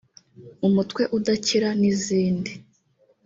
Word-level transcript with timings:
umutwe 0.67 1.03
udakira 1.17 1.69
n’izindi 1.79 2.51